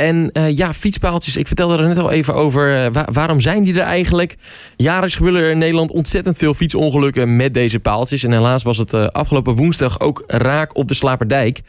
En 0.00 0.30
ja, 0.54 0.74
fietspaaltjes, 0.74 1.36
ik 1.36 1.46
vertelde 1.46 1.76
er 1.76 1.88
net 1.88 1.98
al 1.98 2.10
even 2.10 2.34
over. 2.34 2.90
waarom 3.12 3.40
zijn 3.40 3.64
die 3.64 3.74
er 3.74 3.80
eigenlijk? 3.80 4.36
Jaarlijks 4.76 5.14
gebeuren 5.14 5.42
er 5.42 5.50
in 5.50 5.58
Nederland 5.58 5.90
ontzettend 5.90 6.36
veel 6.36 6.54
fietsongelukken 6.54 7.36
met 7.36 7.54
deze 7.54 7.80
paaltjes. 7.80 8.24
En 8.24 8.32
helaas 8.32 8.62
was 8.62 8.78
het 8.78 9.12
afgelopen 9.12 9.54
woensdag 9.54 10.00
ook 10.00 10.24
raak 10.26 10.76
op 10.76 10.88
de 10.88 10.94
Slaperdijk. 10.94 11.60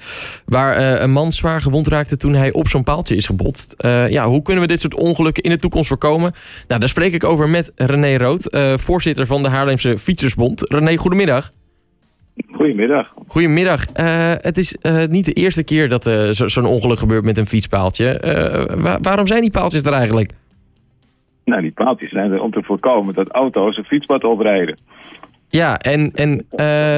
Waar 0.46 1.02
een 1.02 1.12
man 1.12 1.31
zwaar 1.31 1.62
gewond 1.62 1.88
raakte 1.88 2.17
toen 2.17 2.33
hij 2.33 2.52
op 2.52 2.67
zo'n 2.67 2.83
paaltje 2.83 3.15
is 3.15 3.25
gebotst. 3.25 3.73
ja, 4.09 4.28
hoe 4.28 4.41
kunnen 4.41 4.63
we 4.63 4.70
dit 4.70 4.82
soort 4.82 4.95
ongelukken 4.95 5.43
in 5.43 5.50
de 5.50 5.57
toekomst 5.57 5.88
voorkomen? 5.88 6.34
Nou, 6.68 6.79
daar 6.79 6.89
spreek 6.89 7.13
ik 7.13 7.23
over 7.23 7.50
met 7.50 7.71
René 7.75 8.18
Rood, 8.18 8.57
voorzitter 8.82 9.25
van 9.25 9.43
de 9.43 9.50
Haarlemse 9.50 9.98
Fietsersbond. 9.98 10.70
René, 10.70 10.95
goedemiddag. 10.95 11.52
Goedemiddag. 12.52 13.14
Goedemiddag. 13.28 13.86
Uh, 14.00 14.34
het 14.38 14.57
is 14.57 14.78
uh, 14.82 15.05
niet 15.05 15.26
de 15.26 15.34
eerste 15.34 15.64
keer 15.64 15.89
dat 15.89 16.07
uh, 16.07 16.30
zo'n 16.32 16.66
ongeluk 16.66 17.00
gebeurt 17.00 17.24
met 17.24 17.38
een 17.38 17.48
fietspaaltje. 17.48 18.20
Wa 18.78 18.98
waarom 19.02 19.28
zijn 19.28 19.42
die 19.42 19.52
paaltjes 19.52 19.84
er 19.84 19.94
eigenlijk? 19.94 20.32
Nou, 21.46 21.62
die 21.62 21.71
paaltjes 21.71 22.10
zijn 22.10 22.32
er 22.32 22.42
om 22.42 22.51
te 22.51 22.64
voorkomen 22.64 23.14
dat 23.14 23.29
auto's 23.29 23.78
een 23.78 23.84
fietspad 23.84 24.24
oprijden. 24.24 24.78
Ja, 25.50 25.79
en... 25.79 26.12
en 26.14 26.46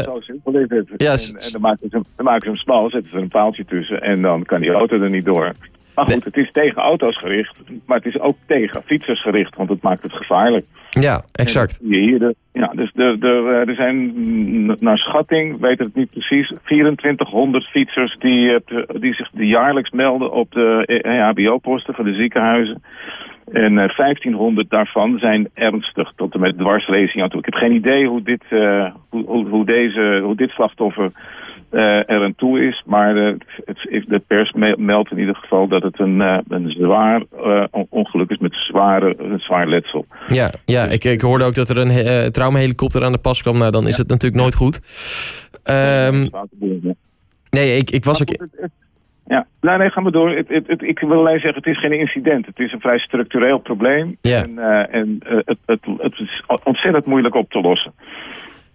Zo 0.03 0.19
simpel 0.19 0.59
is 0.59 0.67
het. 0.69 0.89
Ja, 0.97 1.11
en, 1.11 1.37
en 1.39 1.51
dan, 1.51 1.61
maken 1.61 1.89
ze, 1.89 2.01
dan 2.15 2.25
maken 2.25 2.41
ze 2.41 2.47
hem 2.47 2.57
smal, 2.57 2.89
zetten 2.89 3.09
ze 3.09 3.15
er 3.15 3.21
een 3.21 3.27
paaltje 3.27 3.65
tussen... 3.65 4.01
en 4.01 4.21
dan 4.21 4.43
kan 4.43 4.61
die 4.61 4.71
auto 4.71 5.01
er 5.01 5.09
niet 5.09 5.25
door. 5.25 5.51
Maar 5.95 6.05
goed, 6.05 6.23
het 6.23 6.37
is 6.37 6.51
tegen 6.51 6.81
auto's 6.81 7.17
gericht, 7.17 7.55
maar 7.85 7.97
het 7.97 8.05
is 8.05 8.19
ook 8.19 8.37
tegen 8.45 8.83
fietsers 8.85 9.21
gericht, 9.21 9.55
want 9.55 9.69
het 9.69 9.81
maakt 9.81 10.03
het 10.03 10.13
gevaarlijk. 10.13 10.65
Ja, 10.89 11.23
exact. 11.31 11.79
Hier 11.81 12.19
de, 12.19 12.35
ja, 12.51 12.71
dus 12.75 12.91
er, 12.95 13.23
er, 13.23 13.47
eh, 13.47 13.67
er 13.67 13.75
zijn 13.75 14.75
naar 14.79 14.97
schatting, 14.97 15.59
weet 15.59 15.79
het 15.79 15.95
niet 15.95 16.09
precies, 16.09 16.53
2400 16.63 17.65
fietsers 17.65 18.15
die, 18.19 18.59
die 18.99 19.13
zich 19.13 19.29
jaarlijks 19.33 19.89
melden 19.89 20.31
op 20.31 20.51
de 20.51 20.85
EHBO-posten 20.85 21.93
van 21.93 22.05
de 22.05 22.13
ziekenhuizen. 22.13 22.83
En 23.51 23.75
1500 23.75 24.65
eh, 24.65 24.77
daarvan 24.77 25.19
zijn 25.19 25.49
ernstig 25.53 26.13
tot 26.15 26.33
en 26.33 26.39
met 26.39 26.57
dwarsracing 26.57 27.23
aan 27.23 27.29
toe. 27.29 27.39
Ik 27.39 27.45
heb 27.45 27.53
geen 27.53 27.75
idee 27.75 28.07
hoe 28.07 28.21
dit, 28.21 28.43
uh, 28.49 28.89
hoe, 29.09 29.47
hoe, 29.47 29.65
deze, 29.65 30.19
hoe 30.23 30.35
dit 30.35 30.49
slachtoffer 30.49 31.11
er 31.79 32.23
aan 32.23 32.35
toe 32.35 32.67
is. 32.67 32.83
Maar 32.85 33.15
uh, 33.15 33.35
het, 33.65 34.05
de 34.07 34.21
pers 34.27 34.51
meldt 34.77 35.11
in 35.11 35.19
ieder 35.19 35.35
geval 35.35 35.67
dat 35.67 35.83
het 35.83 35.99
een, 35.99 36.19
uh, 36.19 36.37
een 36.47 36.69
zwaar 36.69 37.23
ongeluk 37.89 38.29
is 38.29 38.37
met 38.37 38.53
zware, 38.53 39.15
een 39.17 39.39
zwaar 39.39 39.67
letsel. 39.67 40.05
Ja, 40.27 40.51
ja 40.65 40.83
ik, 40.83 41.03
ik 41.03 41.21
hoorde 41.21 41.45
ook 41.45 41.55
dat 41.55 41.69
er 41.69 41.77
een 41.77 42.31
traumahelikopter 42.31 43.03
aan 43.03 43.11
de 43.11 43.17
pas 43.17 43.41
kwam. 43.41 43.57
Nou, 43.57 43.71
dan 43.71 43.87
is 43.87 43.97
het 43.97 44.07
natuurlijk 44.07 44.41
nooit 44.41 44.55
goed. 44.55 44.81
Um, 45.65 46.29
nee, 47.49 47.77
ik, 47.77 47.89
ik 47.89 48.03
was 48.03 48.21
ook... 48.21 48.47
Ja, 49.27 49.45
nou, 49.61 49.77
nee, 49.77 49.89
ga 49.89 50.01
maar 50.01 50.11
door. 50.11 50.29
Het, 50.29 50.47
het, 50.47 50.81
ik 50.81 50.99
wil 50.99 51.19
alleen 51.19 51.39
zeggen, 51.39 51.55
het 51.63 51.65
is 51.65 51.79
geen 51.79 51.99
incident. 51.99 52.45
Het 52.45 52.59
is 52.59 52.71
een 52.71 52.79
vrij 52.79 52.99
structureel 52.99 53.57
probleem. 53.59 54.17
Ja. 54.21 54.43
En, 54.43 54.59
en 54.91 55.19
het, 55.25 55.57
het, 55.65 55.79
het 55.97 56.19
is 56.19 56.43
ontzettend 56.63 57.05
moeilijk 57.05 57.35
op 57.35 57.49
te 57.49 57.61
lossen. 57.61 57.93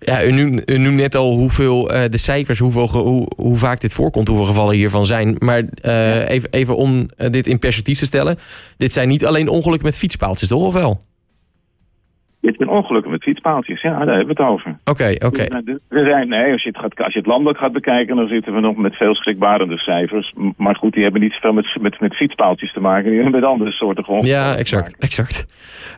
Ja, 0.00 0.24
u, 0.24 0.32
noemt, 0.32 0.70
u 0.70 0.78
net 0.78 1.14
al 1.14 1.34
hoeveel 1.34 1.94
uh, 1.94 2.04
de 2.10 2.16
cijfers, 2.16 2.58
hoeveel, 2.58 2.88
hoe, 2.88 3.26
hoe 3.36 3.56
vaak 3.56 3.80
dit 3.80 3.92
voorkomt, 3.92 4.28
hoeveel 4.28 4.46
gevallen 4.46 4.74
hiervan 4.74 5.06
zijn. 5.06 5.36
Maar 5.38 5.62
uh, 5.82 6.28
even, 6.28 6.48
even 6.50 6.76
om 6.76 7.08
uh, 7.16 7.30
dit 7.30 7.46
in 7.46 7.58
perspectief 7.58 7.98
te 7.98 8.04
stellen. 8.04 8.38
Dit 8.76 8.92
zijn 8.92 9.08
niet 9.08 9.26
alleen 9.26 9.48
ongelukken 9.48 9.86
met 9.86 9.96
fietspaaltjes, 9.96 10.48
toch? 10.48 10.62
Of 10.62 10.72
wel? 10.72 11.00
Dit 12.40 12.54
zijn 12.56 12.68
ongelukken 12.68 13.10
met 13.10 13.22
fietspaaltjes, 13.22 13.82
ja, 13.82 13.90
daar 13.90 14.16
hebben 14.16 14.36
we 14.36 14.42
het 14.42 14.52
over. 14.52 14.76
Oké, 14.84 15.14
oké. 15.26 15.46
We 15.88 16.04
zijn, 16.04 16.28
nee, 16.28 16.52
als 16.52 16.62
je, 16.62 16.68
het 16.68 16.78
gaat, 16.78 17.04
als 17.04 17.12
je 17.12 17.18
het 17.18 17.28
landelijk 17.28 17.58
gaat 17.58 17.72
bekijken, 17.72 18.16
dan 18.16 18.28
zitten 18.28 18.54
we 18.54 18.60
nog 18.60 18.76
met 18.76 18.96
veel 18.96 19.14
schrikbarende 19.14 19.78
cijfers. 19.78 20.34
Maar 20.56 20.76
goed, 20.76 20.92
die 20.92 21.02
hebben 21.02 21.20
niet 21.20 21.32
zoveel 21.32 21.52
met, 21.52 21.76
met, 21.80 22.00
met 22.00 22.14
fietspaaltjes 22.14 22.72
te 22.72 22.80
maken, 22.80 23.10
die 23.10 23.20
hebben 23.20 23.40
met 23.40 23.50
andere 23.50 23.70
soorten 23.70 24.06
ongelukken. 24.06 24.32
Ja, 24.32 24.56
exact, 24.56 24.96
exact. 24.98 25.46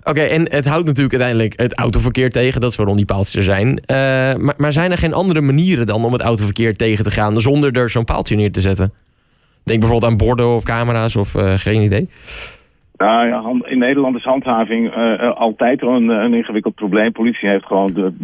Oké, 0.04 0.20
en 0.20 0.50
het 0.50 0.64
houdt 0.64 0.86
natuurlijk 0.86 1.14
uiteindelijk 1.14 1.60
het 1.60 1.78
autoverkeer 1.78 2.30
tegen, 2.30 2.60
dat 2.60 2.70
is 2.70 2.76
waarom 2.76 2.96
die 2.96 3.04
paaltjes 3.04 3.34
er 3.34 3.42
zijn. 3.42 3.68
Uh, 3.68 3.96
maar, 4.44 4.54
maar 4.56 4.72
zijn 4.72 4.90
er 4.90 4.98
geen 4.98 5.14
andere 5.14 5.40
manieren 5.40 5.86
dan 5.86 6.04
om 6.04 6.12
het 6.12 6.22
autoverkeer 6.22 6.76
tegen 6.76 7.04
te 7.04 7.10
gaan, 7.10 7.40
zonder 7.40 7.76
er 7.76 7.90
zo'n 7.90 8.04
paaltje 8.04 8.36
neer 8.36 8.52
te 8.52 8.60
zetten? 8.60 8.92
Denk 9.64 9.80
bijvoorbeeld 9.80 10.12
aan 10.12 10.18
borden 10.18 10.54
of 10.54 10.64
camera's 10.64 11.16
of 11.16 11.34
uh, 11.34 11.52
geen 11.56 11.82
idee. 11.82 12.08
Nou 13.00 13.26
ja, 13.26 13.68
in 13.70 13.78
Nederland 13.78 14.16
is 14.16 14.24
handhaving 14.24 14.96
uh, 14.96 15.36
altijd 15.36 15.82
een, 15.82 16.08
een, 16.08 16.34
ingewikkeld 16.34 16.74
probleem. 16.74 17.12
Politie 17.12 17.48
heeft 17.48 17.66
gewoon 17.66 18.14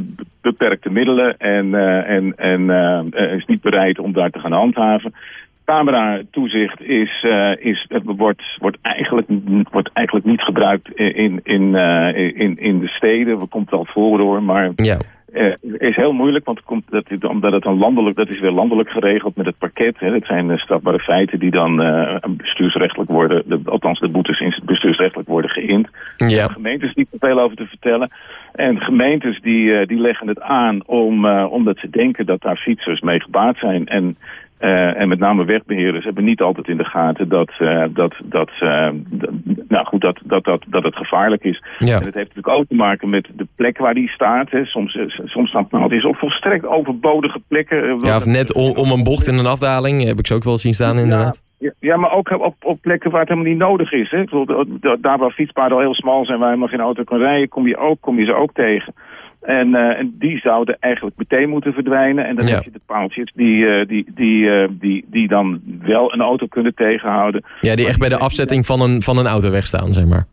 beperkte 0.40 0.90
middelen 0.90 1.36
en, 1.38 1.74
en, 2.04 2.36
en 2.36 3.12
is 3.36 3.44
niet 3.46 3.60
bereid 3.60 3.98
om 3.98 4.12
daar 4.12 4.30
te 4.30 4.38
gaan 4.38 4.52
handhaven. 4.52 5.14
Camera-toezicht 5.64 6.82
is, 6.82 7.26
is, 7.58 7.88
wordt, 8.04 8.42
wordt, 8.58 8.78
eigenlijk, 8.82 9.26
wordt 9.70 9.90
eigenlijk 9.92 10.26
niet 10.26 10.40
gebruikt 10.40 10.88
in, 10.94 11.40
in, 11.42 11.74
in, 12.34 12.58
in 12.58 12.78
de 12.78 12.88
steden. 12.88 13.38
We 13.38 13.46
komt 13.46 13.70
wel 13.70 13.84
voor 13.84 14.18
hoor, 14.20 14.42
maar 14.42 14.70
ja. 14.76 14.98
Uh, 15.36 15.54
is 15.78 15.96
heel 15.96 16.12
moeilijk, 16.12 16.44
want 16.44 16.58
het 16.58 16.66
komt 16.66 16.90
dat, 16.90 17.24
omdat 17.24 17.52
het 17.52 17.64
een 17.64 17.78
landelijk, 17.78 18.16
dat 18.16 18.28
is 18.28 18.40
weer 18.40 18.50
landelijk 18.50 18.90
geregeld 18.90 19.36
met 19.36 19.46
het 19.46 19.58
parket. 19.58 19.98
Hè. 19.98 20.10
Dat 20.10 20.24
zijn 20.24 20.50
uh, 20.50 20.56
strafbare 20.56 20.98
feiten 20.98 21.38
die 21.38 21.50
dan 21.50 21.82
uh, 21.82 22.16
bestuursrechtelijk 22.28 23.10
worden, 23.10 23.42
de, 23.46 23.60
althans 23.64 24.00
de 24.00 24.08
boetes 24.08 24.40
in 24.40 24.60
bestuursrechtelijk 24.64 25.28
worden 25.28 25.50
geïnd. 25.50 25.88
Ja. 26.16 26.48
Gemeentes 26.48 26.94
niet 26.94 27.08
te 27.10 27.16
veel 27.20 27.40
over 27.40 27.56
te 27.56 27.66
vertellen. 27.66 28.10
En 28.52 28.80
gemeentes 28.80 29.40
die, 29.40 29.86
die 29.86 30.00
leggen 30.00 30.28
het 30.28 30.40
aan 30.40 30.86
om, 30.86 31.26
omdat 31.26 31.78
ze 31.78 31.90
denken 31.90 32.26
dat 32.26 32.40
daar 32.42 32.56
fietsers 32.56 33.00
mee 33.00 33.20
gebaat 33.20 33.56
zijn. 33.58 33.86
En 33.86 34.16
uh, 34.60 35.00
en 35.00 35.08
met 35.08 35.18
name 35.18 35.44
wegbeheerders 35.44 36.04
hebben 36.04 36.24
niet 36.24 36.40
altijd 36.40 36.68
in 36.68 36.76
de 36.76 36.84
gaten 36.84 37.28
dat, 37.28 37.50
uh, 37.58 37.84
dat, 37.90 38.14
dat, 38.24 38.50
uh, 38.60 38.88
nou 39.68 39.86
goed, 39.86 40.00
dat, 40.00 40.18
dat, 40.24 40.44
dat, 40.44 40.64
dat 40.68 40.82
het 40.82 40.96
gevaarlijk 40.96 41.44
is. 41.44 41.62
Ja. 41.78 41.98
En 41.98 42.04
het 42.04 42.14
heeft 42.14 42.34
natuurlijk 42.34 42.48
ook 42.48 42.66
te 42.66 42.74
maken 42.74 43.10
met 43.10 43.28
de 43.36 43.46
plek 43.56 43.78
waar 43.78 43.94
die 43.94 44.08
staat. 44.08 44.50
Hè. 44.50 44.64
Soms, 44.64 44.98
soms 45.24 45.48
staat 45.48 45.70
nou, 45.70 45.82
het 45.82 45.92
is 45.92 46.04
ook 46.04 46.16
volstrekt 46.16 46.66
overbodige 46.66 47.40
plekken. 47.48 47.98
Ja, 48.02 48.16
of 48.16 48.26
net 48.26 48.54
om, 48.54 48.70
om, 48.70 48.90
een 48.90 49.04
bocht 49.04 49.26
in 49.26 49.38
een 49.38 49.46
afdaling, 49.46 50.04
heb 50.04 50.18
ik 50.18 50.26
ze 50.26 50.34
ook 50.34 50.44
wel 50.44 50.58
zien 50.58 50.74
staan 50.74 50.98
inderdaad. 50.98 51.42
Ja, 51.42 51.45
ja, 51.80 51.96
maar 51.96 52.12
ook 52.12 52.30
op, 52.30 52.54
op 52.62 52.80
plekken 52.80 53.10
waar 53.10 53.20
het 53.20 53.28
helemaal 53.28 53.50
niet 53.50 53.60
nodig 53.60 53.92
is. 53.92 54.10
Hè. 54.10 54.24
Daar 55.00 55.18
waar 55.18 55.30
fietspaden 55.30 55.76
al 55.76 55.82
heel 55.82 55.94
smal 55.94 56.24
zijn, 56.24 56.38
waar 56.38 56.48
je 56.48 56.54
helemaal 56.54 56.76
geen 56.76 56.86
auto 56.86 57.04
kan 57.04 57.18
rijden, 57.18 57.48
kom 57.48 57.66
je, 57.66 57.76
ook, 57.76 58.00
kom 58.00 58.18
je 58.18 58.24
ze 58.24 58.34
ook 58.34 58.52
tegen. 58.52 58.94
En, 59.40 59.68
uh, 59.68 59.98
en 59.98 60.14
die 60.18 60.38
zouden 60.38 60.76
eigenlijk 60.80 61.16
meteen 61.16 61.48
moeten 61.48 61.72
verdwijnen. 61.72 62.26
En 62.26 62.36
dan 62.36 62.46
ja. 62.46 62.54
heb 62.54 62.64
je 62.64 62.70
de 62.70 62.80
paaltjes 62.86 63.32
die, 63.34 63.56
uh, 63.56 63.86
die, 63.86 64.06
die, 64.14 64.42
uh, 64.42 64.68
die, 64.70 65.04
die 65.10 65.28
dan 65.28 65.60
wel 65.82 66.12
een 66.12 66.20
auto 66.20 66.46
kunnen 66.46 66.74
tegenhouden. 66.74 67.44
Ja, 67.60 67.76
die 67.76 67.86
echt 67.86 67.98
bij 67.98 68.08
de 68.08 68.18
afzetting 68.18 68.66
van 68.66 68.80
een, 68.80 69.02
van 69.02 69.18
een 69.18 69.26
auto 69.26 69.50
wegstaan, 69.50 69.92
zeg 69.92 70.04
maar. 70.04 70.26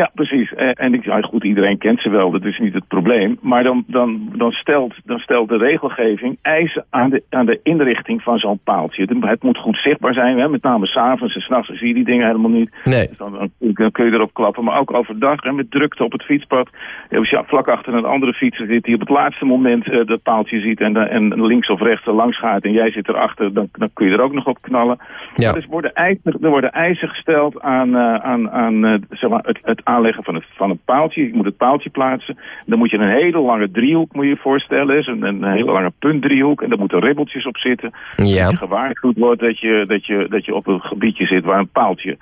Ja, 0.00 0.10
precies. 0.14 0.52
En 0.54 0.94
ik, 0.94 1.04
ja, 1.04 1.20
goed, 1.20 1.44
iedereen 1.44 1.78
kent 1.78 2.00
ze 2.00 2.08
wel, 2.08 2.30
dat 2.30 2.44
is 2.44 2.58
niet 2.58 2.74
het 2.74 2.88
probleem. 2.88 3.38
Maar 3.40 3.62
dan, 3.62 3.84
dan, 3.86 4.32
dan, 4.36 4.50
stelt, 4.52 4.94
dan 5.04 5.18
stelt 5.18 5.48
de 5.48 5.56
regelgeving 5.56 6.38
eisen 6.42 6.84
aan 6.90 7.10
de, 7.10 7.22
aan 7.30 7.46
de 7.46 7.60
inrichting 7.62 8.22
van 8.22 8.38
zo'n 8.38 8.60
paaltje. 8.64 9.06
Het 9.20 9.42
moet 9.42 9.58
goed 9.58 9.76
zichtbaar 9.76 10.14
zijn, 10.14 10.38
hè? 10.38 10.48
met 10.48 10.62
name 10.62 10.86
s'avonds 10.86 11.34
en 11.34 11.40
s'nachts 11.40 11.68
zie 11.68 11.88
je 11.88 11.94
die 11.94 12.04
dingen 12.04 12.26
helemaal 12.26 12.50
niet. 12.50 12.70
Nee. 12.84 13.08
Dus 13.08 13.16
dan, 13.18 13.50
dan, 13.58 13.90
kun 13.92 14.04
je 14.04 14.12
erop 14.12 14.34
klappen, 14.34 14.64
maar 14.64 14.78
ook 14.78 14.94
overdag 14.94 15.42
hè, 15.42 15.52
met 15.52 15.70
drukte 15.70 16.04
op 16.04 16.12
het 16.12 16.22
fietspad. 16.22 16.68
Als 17.10 17.30
je 17.30 17.42
vlak 17.46 17.68
achter 17.68 17.94
een 17.94 18.04
andere 18.04 18.32
fietser 18.32 18.66
zit 18.66 18.84
die 18.84 18.94
op 18.94 19.00
het 19.00 19.08
laatste 19.08 19.44
moment 19.44 19.86
uh, 19.86 20.06
dat 20.06 20.22
paaltje 20.22 20.60
ziet 20.60 20.80
en, 20.80 20.96
en 21.10 21.46
links 21.46 21.68
of 21.68 21.80
rechts 21.80 22.06
er 22.06 22.12
langs 22.12 22.38
gaat 22.38 22.64
en 22.64 22.72
jij 22.72 22.90
zit 22.90 23.08
erachter, 23.08 23.52
dan, 23.54 23.68
dan 23.72 23.90
kun 23.92 24.06
je 24.06 24.12
er 24.12 24.22
ook 24.22 24.32
nog 24.32 24.46
op 24.46 24.62
knallen. 24.62 24.98
Ja. 25.34 25.52
Dus 25.52 25.66
worden 25.66 25.92
eisen, 25.92 26.36
er 26.40 26.50
worden 26.50 26.72
eisen 26.72 27.08
gesteld 27.08 27.60
aan, 27.60 27.88
uh, 27.88 28.14
aan, 28.14 28.50
aan 28.50 28.84
uh, 28.84 28.94
zeg 29.10 29.30
maar, 29.30 29.42
het, 29.44 29.58
het 29.62 29.82
aanleggen 29.84 30.24
van, 30.24 30.34
het, 30.34 30.44
van 30.50 30.70
een 30.70 30.80
paaltje. 30.84 31.26
Je 31.26 31.34
moet 31.34 31.44
het 31.44 31.56
paaltje 31.56 31.90
plaatsen. 31.90 32.38
Dan 32.66 32.78
moet 32.78 32.90
je 32.90 32.98
een 32.98 33.08
hele 33.08 33.38
lange 33.38 33.70
driehoek, 33.70 34.14
moet 34.14 34.24
je 34.24 34.30
je 34.30 34.36
voorstellen. 34.36 35.08
Een, 35.08 35.22
een 35.22 35.44
hele 35.44 35.72
lange 35.72 35.92
puntdriehoek. 35.98 36.62
En 36.62 36.68
daar 36.68 36.78
moeten 36.78 37.00
ribbeltjes 37.00 37.46
op 37.46 37.56
zitten. 37.56 37.92
Ja. 38.16 38.42
Dat 38.42 38.50
je 38.50 38.56
gewaarschuwd 38.56 39.16
wordt 39.16 39.40
dat 39.40 39.58
je, 39.58 39.84
dat, 39.86 40.06
je, 40.06 40.26
dat 40.28 40.44
je 40.44 40.54
op 40.54 40.66
een 40.66 40.80
gebiedje 40.80 41.26
zit 41.26 41.44
waar 41.44 41.58
een 41.58 41.68
paaltje 41.68 42.16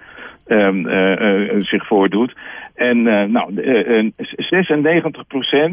um, 0.47 0.87
uh, 0.87 1.21
uh, 1.21 1.61
zich 1.61 1.87
voordoet. 1.87 2.33
En 2.75 2.99
uh, 2.99 3.25
nou, 3.25 3.53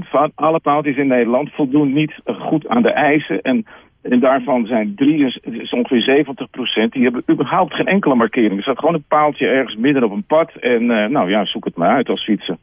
96% 0.05 0.09
van 0.09 0.31
alle 0.35 0.59
paaltjes 0.59 0.97
in 0.97 1.07
Nederland 1.07 1.49
voldoen 1.53 1.93
niet 1.93 2.13
goed 2.25 2.67
aan 2.67 2.81
de 2.81 2.91
eisen. 2.91 3.41
En 3.41 3.65
en 4.01 4.19
daarvan 4.19 4.65
zijn 4.65 4.95
drie, 4.95 5.25
is 5.41 5.71
ongeveer 5.71 6.01
70 6.01 6.49
procent, 6.49 6.93
die 6.93 7.03
hebben 7.03 7.23
überhaupt 7.29 7.73
geen 7.73 7.87
enkele 7.87 8.15
markering. 8.15 8.55
Er 8.55 8.61
staat 8.61 8.79
gewoon 8.79 8.93
een 8.93 9.05
paaltje 9.07 9.47
ergens 9.47 9.75
midden 9.75 10.03
op 10.03 10.11
een 10.11 10.23
pad. 10.23 10.51
En 10.59 10.81
uh, 10.81 11.05
nou 11.05 11.29
ja, 11.29 11.45
zoek 11.45 11.65
het 11.65 11.75
maar 11.75 11.95
uit 11.95 12.09
als 12.09 12.23
fietsen. 12.23 12.59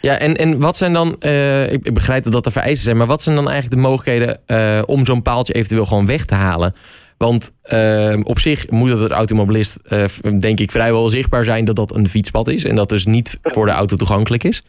Ja, 0.00 0.18
en, 0.18 0.36
en 0.36 0.60
wat 0.60 0.76
zijn 0.76 0.92
dan, 0.92 1.16
uh, 1.20 1.72
ik, 1.72 1.86
ik, 1.86 1.94
begrijp 1.94 2.30
dat 2.30 2.46
er 2.46 2.52
vereisten 2.52 2.84
zijn, 2.84 2.96
maar 2.96 3.06
wat 3.06 3.22
zijn 3.22 3.36
dan 3.36 3.48
eigenlijk 3.50 3.82
de 3.82 3.88
mogelijkheden 3.88 4.40
uh, 4.46 4.82
om 4.86 5.04
zo'n 5.04 5.22
paaltje 5.22 5.52
eventueel 5.52 5.86
gewoon 5.86 6.06
weg 6.06 6.24
te 6.24 6.34
halen? 6.34 6.72
Want 7.18 7.52
op 8.22 8.38
zich 8.38 8.70
moet 8.70 8.90
het 8.90 8.98
de 8.98 9.08
automobilist, 9.08 9.80
denk 10.40 10.60
ik, 10.60 10.70
vrijwel 10.70 11.08
zichtbaar 11.08 11.44
zijn 11.44 11.64
dat 11.64 11.76
dat 11.76 11.96
een 11.96 12.08
fietspad 12.08 12.48
is. 12.48 12.64
En 12.64 12.76
dat 12.76 12.88
dus 12.88 13.06
niet 13.06 13.38
voor 13.42 13.66
de 13.66 13.72
auto 13.72 13.96
toegankelijk 13.96 14.44
is. 14.44 14.64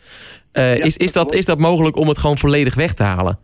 Ja, 0.51 0.61
is, 0.63 0.97
is, 0.97 1.13
dat, 1.13 1.33
is 1.33 1.45
dat 1.45 1.59
mogelijk 1.59 1.95
om 1.95 2.07
het 2.07 2.17
gewoon 2.17 2.37
volledig 2.37 2.75
weg 2.75 2.93
te 2.93 3.03
halen? 3.03 3.39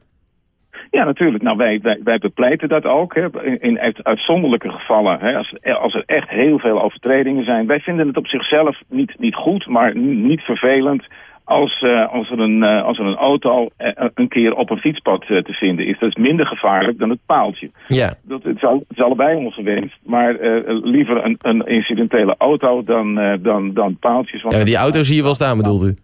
Ja, 0.89 1.03
natuurlijk. 1.03 1.43
Nou, 1.43 1.57
wij, 1.57 1.79
wij, 1.81 1.99
wij 2.03 2.17
bepleiten 2.17 2.69
dat 2.69 2.85
ook. 2.85 3.15
Hè. 3.15 3.43
In, 3.45 3.61
in 3.61 3.79
uitzonderlijke 4.03 4.69
gevallen, 4.69 5.19
hè, 5.19 5.37
als, 5.37 5.53
als 5.79 5.93
er 5.93 6.03
echt 6.05 6.29
heel 6.29 6.59
veel 6.59 6.81
overtredingen 6.81 7.45
zijn. 7.45 7.67
Wij 7.67 7.79
vinden 7.79 8.07
het 8.07 8.17
op 8.17 8.27
zichzelf 8.27 8.79
niet, 8.89 9.15
niet 9.19 9.35
goed, 9.35 9.67
maar 9.67 9.95
niet 9.97 10.41
vervelend 10.41 11.07
als, 11.43 11.81
uh, 11.81 12.13
als, 12.13 12.31
er 12.31 12.39
een, 12.39 12.63
uh, 12.63 12.83
als 12.83 12.99
er 12.99 13.05
een 13.05 13.15
auto 13.15 13.69
uh, 13.79 13.91
een 14.13 14.27
keer 14.27 14.53
op 14.53 14.69
een 14.69 14.77
fietspad 14.77 15.25
te 15.27 15.53
vinden 15.53 15.85
is. 15.85 15.99
Dat 15.99 16.09
is 16.09 16.15
minder 16.15 16.45
gevaarlijk 16.45 16.97
dan 16.97 17.09
het 17.09 17.19
paaltje. 17.25 17.71
Ja. 17.87 18.13
Dat, 18.23 18.43
het, 18.43 18.55
is 18.55 18.63
al, 18.63 18.83
het 18.87 18.97
is 18.97 19.03
allebei 19.03 19.35
ongewenst, 19.35 19.97
maar 20.05 20.35
liever 20.67 21.25
een, 21.25 21.37
een 21.41 21.67
incidentele 21.67 22.35
auto 22.37 22.83
dan, 22.83 23.39
dan, 23.41 23.73
dan 23.73 23.97
paaltjes. 23.99 24.41
Want 24.41 24.55
ja, 24.55 24.63
die 24.63 24.75
auto 24.75 25.03
zie 25.03 25.15
je 25.15 25.23
wel 25.23 25.33
staan, 25.33 25.57
bedoelt 25.57 25.83
u? 25.83 25.95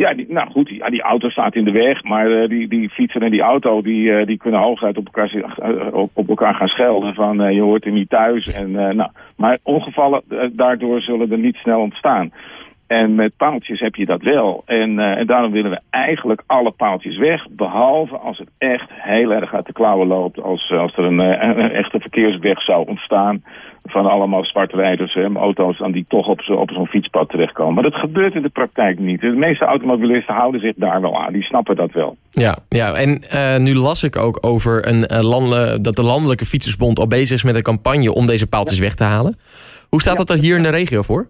Ja, 0.00 0.14
die, 0.14 0.26
nou 0.28 0.50
goed, 0.50 0.68
ja, 0.68 0.90
die 0.90 1.02
auto 1.02 1.28
staat 1.28 1.54
in 1.54 1.64
de 1.64 1.70
weg, 1.70 2.02
maar 2.02 2.48
die, 2.48 2.68
die 2.68 2.88
fietser 2.88 3.22
en 3.22 3.30
die 3.30 3.40
auto 3.40 3.82
die, 3.82 4.24
die 4.24 4.36
kunnen 4.36 4.60
hooguit 4.60 4.96
op 4.96 5.06
elkaar, 5.06 5.92
op, 5.92 6.10
op 6.14 6.28
elkaar 6.28 6.54
gaan 6.54 6.68
schelden 6.68 7.14
van 7.14 7.54
je 7.54 7.60
hoort 7.60 7.84
er 7.84 7.92
niet 7.92 8.08
thuis. 8.08 8.52
En, 8.52 8.70
nou, 8.70 9.10
maar 9.36 9.58
ongevallen 9.62 10.22
daardoor 10.52 11.00
zullen 11.00 11.30
er 11.30 11.38
niet 11.38 11.56
snel 11.56 11.80
ontstaan. 11.80 12.32
En 12.86 13.14
met 13.14 13.36
paaltjes 13.36 13.80
heb 13.80 13.94
je 13.94 14.06
dat 14.06 14.22
wel. 14.22 14.62
En, 14.66 14.98
en 14.98 15.26
daarom 15.26 15.52
willen 15.52 15.70
we 15.70 15.80
eigenlijk 15.90 16.42
alle 16.46 16.70
paaltjes 16.70 17.16
weg. 17.16 17.48
Behalve 17.50 18.16
als 18.16 18.38
het 18.38 18.50
echt 18.58 18.88
heel 18.90 19.32
erg 19.32 19.54
uit 19.54 19.66
de 19.66 19.72
klauwen 19.72 20.06
loopt. 20.06 20.40
Als, 20.40 20.70
als 20.70 20.96
er 20.96 21.04
een, 21.04 21.18
een 21.58 21.70
echte 21.70 22.00
verkeersweg 22.00 22.62
zou 22.62 22.88
ontstaan. 22.88 23.42
Van 23.84 24.06
allemaal 24.06 24.44
zwartrijders 24.44 25.14
en 25.14 25.36
auto's 25.36 25.78
dan 25.78 25.92
die 25.92 26.04
toch 26.08 26.26
op, 26.26 26.40
zo, 26.40 26.52
op 26.52 26.70
zo'n 26.70 26.86
fietspad 26.86 27.28
terechtkomen. 27.28 27.74
Maar 27.74 27.82
dat 27.82 27.94
gebeurt 27.94 28.34
in 28.34 28.42
de 28.42 28.48
praktijk 28.48 28.98
niet. 28.98 29.20
De 29.20 29.28
meeste 29.28 29.64
automobilisten 29.64 30.34
houden 30.34 30.60
zich 30.60 30.74
daar 30.76 31.00
wel 31.00 31.20
aan. 31.20 31.32
Die 31.32 31.42
snappen 31.42 31.76
dat 31.76 31.92
wel. 31.92 32.16
Ja, 32.30 32.58
ja 32.68 32.92
en 32.92 33.22
uh, 33.34 33.56
nu 33.56 33.74
las 33.74 34.02
ik 34.02 34.16
ook 34.16 34.38
over 34.40 34.88
een, 34.88 35.04
uh, 35.12 35.20
landen, 35.20 35.82
dat 35.82 35.96
de 35.96 36.04
Landelijke 36.04 36.44
Fietsersbond 36.44 36.98
al 36.98 37.06
bezig 37.06 37.36
is 37.36 37.42
met 37.42 37.54
een 37.54 37.62
campagne 37.62 38.14
om 38.14 38.26
deze 38.26 38.46
paaltjes 38.46 38.78
ja. 38.78 38.84
weg 38.84 38.94
te 38.94 39.04
halen. 39.04 39.38
Hoe 39.88 40.00
staat 40.00 40.18
ja. 40.18 40.24
dat 40.24 40.30
er 40.30 40.42
hier 40.42 40.56
in 40.56 40.62
de 40.62 40.68
regio 40.68 41.02
voor? 41.02 41.28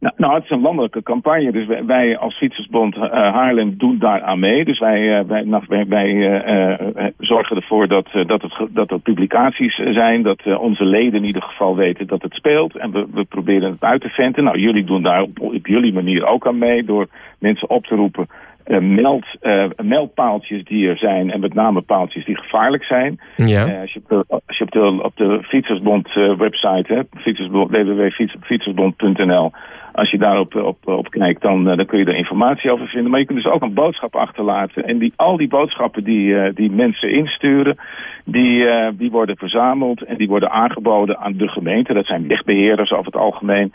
Nou, 0.00 0.14
nou, 0.16 0.34
het 0.34 0.44
is 0.44 0.50
een 0.50 0.60
landelijke 0.60 1.02
campagne. 1.02 1.52
Dus 1.52 1.66
wij, 1.66 1.84
wij 1.84 2.18
als 2.18 2.36
Fietsersbond 2.36 2.96
uh, 2.96 3.02
Haarlem 3.10 3.74
doen 3.78 3.98
daar 3.98 4.22
aan 4.22 4.38
mee. 4.38 4.64
Dus 4.64 4.78
wij, 4.78 5.00
uh, 5.00 5.26
wij, 5.26 5.42
nou, 5.42 5.64
wij, 5.68 5.86
wij 5.86 6.10
uh, 6.10 7.06
zorgen 7.18 7.56
ervoor 7.56 7.88
dat, 7.88 8.08
dat, 8.26 8.42
het, 8.42 8.68
dat 8.70 8.90
er 8.90 8.98
publicaties 8.98 9.74
zijn. 9.74 10.22
Dat 10.22 10.58
onze 10.58 10.84
leden 10.84 11.20
in 11.20 11.24
ieder 11.24 11.42
geval 11.42 11.76
weten 11.76 12.06
dat 12.06 12.22
het 12.22 12.34
speelt. 12.34 12.76
En 12.76 12.90
we, 12.90 13.06
we 13.12 13.24
proberen 13.24 13.70
het 13.70 13.82
uit 13.82 14.00
te 14.00 14.08
venten. 14.08 14.44
Nou, 14.44 14.58
jullie 14.58 14.84
doen 14.84 15.02
daar 15.02 15.22
op, 15.22 15.40
op 15.40 15.66
jullie 15.66 15.92
manier 15.92 16.26
ook 16.26 16.46
aan 16.46 16.58
mee. 16.58 16.84
Door 16.84 17.06
mensen 17.38 17.70
op 17.70 17.84
te 17.86 17.94
roepen. 17.94 18.26
Meld, 18.80 19.26
meldpaaltjes 19.82 20.64
die 20.64 20.88
er 20.88 20.98
zijn. 20.98 21.30
En 21.30 21.40
met 21.40 21.54
name 21.54 21.80
paaltjes 21.80 22.24
die 22.24 22.36
gevaarlijk 22.36 22.84
zijn. 22.84 23.20
Ja. 23.36 23.80
als 23.80 23.92
je 23.92 24.00
op 24.00 24.08
de, 24.08 24.24
als 24.46 24.58
je 24.58 24.64
op 24.64 24.70
de, 24.70 25.02
op 25.02 25.16
de 25.16 25.42
Fietsersbond 25.42 26.12
website 26.38 26.94
hebt. 26.94 27.08
www.fietsersbond.nl 27.50 29.52
als 29.92 30.10
je 30.10 30.18
daarop 30.18 30.54
op, 30.54 30.88
op 30.88 31.10
kijkt, 31.10 31.42
dan, 31.42 31.64
dan 31.64 31.86
kun 31.86 31.98
je 31.98 32.04
er 32.04 32.14
informatie 32.14 32.72
over 32.72 32.86
vinden. 32.86 33.10
Maar 33.10 33.20
je 33.20 33.26
kunt 33.26 33.42
dus 33.42 33.52
ook 33.52 33.62
een 33.62 33.74
boodschap 33.74 34.16
achterlaten. 34.16 34.84
En 34.84 34.98
die, 34.98 35.12
al 35.16 35.36
die 35.36 35.48
boodschappen 35.48 36.04
die, 36.04 36.52
die 36.52 36.70
mensen 36.70 37.10
insturen, 37.10 37.76
die, 38.24 38.66
die 38.92 39.10
worden 39.10 39.36
verzameld 39.36 40.02
en 40.02 40.16
die 40.16 40.28
worden 40.28 40.50
aangeboden 40.50 41.18
aan 41.18 41.36
de 41.36 41.48
gemeente. 41.48 41.92
Dat 41.92 42.06
zijn 42.06 42.28
wegbeheerders 42.28 42.92
over 42.92 43.04
het 43.04 43.16
algemeen. 43.16 43.72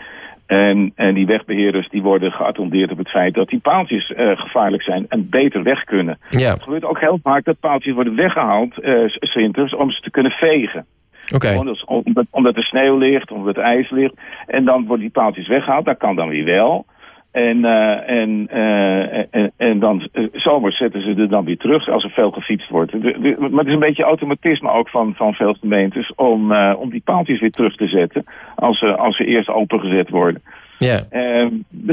En, 0.52 0.92
en 0.96 1.14
die 1.14 1.26
wegbeheerders 1.26 1.90
die 1.90 2.02
worden 2.02 2.32
geattendeerd 2.32 2.92
op 2.92 2.98
het 2.98 3.10
feit 3.10 3.34
dat 3.34 3.50
die 3.50 3.60
paaltjes 3.60 4.10
uh, 4.10 4.40
gevaarlijk 4.40 4.84
zijn 4.84 5.06
en 5.10 5.30
beter 5.30 5.64
weg 5.64 5.84
kunnen. 5.84 6.20
Ja. 6.30 6.54
Het 6.54 6.64
gebeurt 6.64 6.86
ook 6.86 7.00
heel 7.00 7.20
vaak 7.24 7.44
dat 7.44 7.60
paaltjes 7.60 7.94
worden 7.94 8.16
weggehaald, 8.16 8.74
uh, 8.84 9.34
winters, 9.34 9.76
om 9.76 9.92
ze 9.92 10.02
te 10.02 10.12
kunnen 10.12 10.32
vegen. 10.32 10.86
Okay. 11.34 11.56
Omdat, 11.56 11.86
omdat, 11.86 12.26
omdat 12.30 12.56
er 12.56 12.64
sneeuw 12.64 12.98
ligt, 12.98 13.32
omdat 13.32 13.58
er 13.58 13.64
ijs 13.64 13.90
ligt. 13.90 14.14
En 14.48 14.66
dan 14.66 14.86
worden 14.86 15.00
die 15.00 15.10
paaltjes 15.10 15.48
weggehaald. 15.48 15.86
Dat 15.86 15.98
kan 15.98 16.16
dan 16.16 16.30
weer 16.30 16.46
wel. 16.46 16.86
En, 17.32 17.58
uh, 17.58 18.10
en, 18.10 18.48
uh, 18.54 19.36
en, 19.36 19.52
en 19.58 19.80
dan 19.80 20.10
uh, 20.14 20.28
zomers 20.34 20.78
zetten 20.78 21.02
ze 21.02 21.22
er 21.22 21.30
dan 21.30 21.46
weer 21.46 21.58
terug 21.58 21.90
als 21.90 22.04
er 22.04 22.10
veel 22.10 22.32
gefietst 22.32 22.70
wordt. 22.70 22.92
De, 22.92 23.00
de, 23.00 23.36
maar 23.40 23.60
het 23.60 23.68
is 23.68 23.74
een 23.74 23.80
beetje 23.80 24.04
automatisme 24.04 24.72
ook 24.72 24.90
van, 24.90 25.14
van 25.16 25.34
veel 25.34 25.54
gemeentes 25.54 26.14
om, 26.16 26.56
om 26.56 26.90
die 26.90 27.02
paaltjes 27.06 27.40
weer 27.40 27.52
terug 27.52 27.76
te 27.76 27.88
zetten 27.88 28.24
als 28.56 28.80
ze, 28.80 28.96
als 28.98 29.18
ze 29.18 29.26
eerst 29.26 29.50
opengezet 29.50 30.10
worden. 30.10 30.42
Ja. 30.78 31.04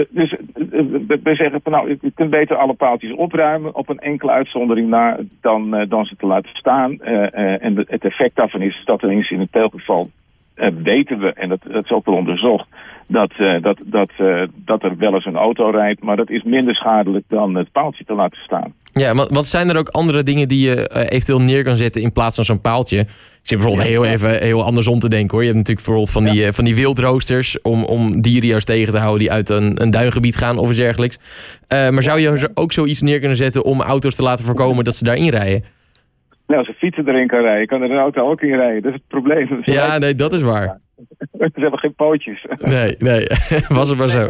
dus 0.08 0.35
we 1.23 1.35
zeggen 1.35 1.61
van 1.62 1.73
nou, 1.73 1.88
je 2.00 2.12
kunt 2.14 2.31
beter 2.31 2.56
alle 2.56 2.75
paaltjes 2.75 3.12
opruimen 3.12 3.75
op 3.75 3.88
een 3.88 3.99
enkele 3.99 4.31
uitzondering 4.31 4.88
na 4.88 5.19
dan, 5.41 5.87
dan 5.88 6.05
ze 6.05 6.17
te 6.17 6.26
laten 6.26 6.50
staan. 6.56 7.00
en 7.00 7.76
het 7.76 8.05
effect 8.05 8.37
daarvan 8.37 8.62
is 8.62 8.82
dat 8.84 9.02
er 9.02 9.12
in 9.12 9.25
een 9.29 9.49
teelgeval 9.50 10.11
weten 10.82 11.19
we, 11.19 11.32
en 11.32 11.49
dat, 11.49 11.60
dat 11.72 11.84
is 11.84 11.90
ook 11.90 12.06
wel 12.06 12.14
onderzocht, 12.14 12.66
dat, 13.08 13.32
uh, 13.38 13.62
dat, 13.62 13.78
dat, 13.84 14.10
uh, 14.19 14.43
dat 14.55 14.82
er 14.82 14.96
wel 14.96 15.14
eens 15.14 15.25
een 15.25 15.37
auto 15.37 15.70
rijdt. 15.70 16.02
Maar 16.02 16.16
dat 16.16 16.31
is 16.31 16.43
minder 16.43 16.75
schadelijk 16.75 17.25
dan 17.28 17.55
het 17.55 17.72
paaltje 17.72 18.05
te 18.05 18.14
laten 18.14 18.38
staan. 18.38 18.72
Ja, 18.93 19.14
want, 19.14 19.31
want 19.31 19.46
zijn 19.46 19.69
er 19.69 19.76
ook 19.76 19.88
andere 19.88 20.22
dingen 20.22 20.49
die 20.49 20.69
je 20.69 20.88
eventueel 21.10 21.40
neer 21.40 21.64
kan 21.64 21.76
zetten 21.76 22.02
in 22.02 22.12
plaats 22.12 22.34
van 22.34 22.44
zo'n 22.44 22.60
paaltje? 22.60 22.99
Ik 22.99 23.55
zit 23.55 23.58
bijvoorbeeld 23.58 23.88
heel 23.88 24.05
even 24.05 24.43
heel 24.43 24.64
andersom 24.64 24.99
te 24.99 25.08
denken 25.08 25.31
hoor. 25.31 25.44
Je 25.44 25.52
hebt 25.52 25.58
natuurlijk 25.58 25.87
bijvoorbeeld 25.87 26.16
van 26.16 26.25
die, 26.25 26.44
ja. 26.44 26.52
van 26.52 26.64
die 26.64 26.75
wildroosters 26.75 27.60
om, 27.62 27.84
om 27.84 28.20
dieren 28.20 28.49
juist 28.49 28.66
tegen 28.66 28.93
te 28.93 28.99
houden 28.99 29.19
die 29.19 29.32
uit 29.32 29.49
een, 29.49 29.82
een 29.82 29.90
duingebied 29.90 30.37
gaan 30.37 30.58
of 30.58 30.69
iets 30.69 30.78
dergelijks. 30.78 31.19
maar 31.69 32.02
zou 32.02 32.20
je 32.20 32.50
ook 32.55 32.72
zoiets 32.72 33.00
neer 33.00 33.19
kunnen 33.19 33.37
zetten 33.37 33.64
om 33.64 33.82
auto's 33.82 34.14
te 34.14 34.22
laten 34.22 34.44
voorkomen 34.44 34.84
dat 34.84 34.96
ze 34.96 35.05
daarin 35.05 35.28
rijden? 35.28 35.64
Nou, 36.48 36.60
als 36.60 36.68
een 36.68 36.74
fietser 36.74 37.08
erin 37.08 37.26
kan 37.26 37.40
rijden, 37.40 37.66
kan 37.66 37.82
er 37.82 37.90
een 37.90 37.98
auto 37.98 38.30
ook 38.30 38.40
in 38.40 38.56
rijden. 38.56 38.82
Dat 38.82 38.92
is 38.92 38.98
het 38.98 39.08
probleem. 39.08 39.48
Dat 39.48 39.58
is 39.58 39.74
ja, 39.74 39.98
nee, 39.98 40.14
dat 40.14 40.32
is 40.32 40.42
waar. 40.42 40.78
Ze 41.54 41.60
hebben 41.60 41.78
geen 41.78 41.94
pootjes. 41.94 42.46
Nee, 42.58 42.94
nee. 42.98 43.26
Was 43.78 43.88
het 43.88 43.98
maar 43.98 44.08
zo. 44.08 44.26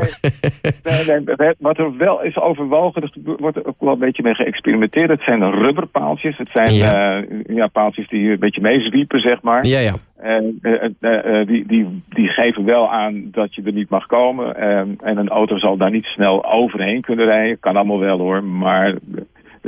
Nee, 0.84 1.20
nee, 1.20 1.54
wat 1.58 1.78
er 1.78 1.96
wel 1.96 2.22
is 2.22 2.36
overwogen, 2.36 3.02
er 3.02 3.36
wordt 3.36 3.56
er 3.56 3.66
ook 3.66 3.80
wel 3.80 3.92
een 3.92 3.98
beetje 3.98 4.22
mee 4.22 4.34
geëxperimenteerd. 4.34 5.10
Het 5.10 5.22
zijn 5.22 5.50
rubberpaaltjes. 5.50 6.36
Het 6.36 6.48
zijn 6.48 6.74
ja. 6.74 7.20
Uh, 7.20 7.56
ja, 7.56 7.66
paaltjes 7.66 8.08
die 8.08 8.30
een 8.30 8.38
beetje 8.38 8.60
meezwiepen, 8.60 9.20
zeg 9.20 9.42
maar. 9.42 9.66
Ja, 9.66 9.78
ja. 9.78 9.94
En 10.16 10.58
uh, 10.62 10.84
uh, 11.00 11.46
die, 11.46 11.66
die, 11.66 12.02
die 12.08 12.28
geven 12.28 12.64
wel 12.64 12.90
aan 12.90 13.28
dat 13.30 13.54
je 13.54 13.62
er 13.62 13.72
niet 13.72 13.90
mag 13.90 14.06
komen. 14.06 14.56
en 15.00 15.16
een 15.16 15.28
auto 15.28 15.58
zal 15.58 15.76
daar 15.76 15.90
niet 15.90 16.04
snel 16.04 16.52
overheen 16.52 17.00
kunnen 17.00 17.24
rijden. 17.26 17.60
Kan 17.60 17.76
allemaal 17.76 17.98
wel 17.98 18.18
hoor, 18.18 18.44
maar 18.44 18.94